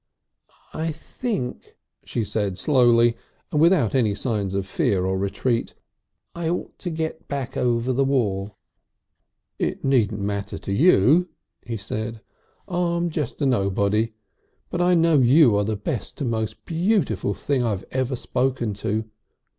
[0.73, 3.15] "I think," she said slowly,
[3.51, 5.75] and without any signs of fear or retreat,
[6.33, 8.57] "I ought to get back over the wall."
[9.59, 11.29] "It needn't matter to you,"
[11.61, 12.21] he said.
[12.67, 14.13] "I'm just a nobody.
[14.71, 19.05] But I know you are the best and most beautiful thing I've ever spoken to."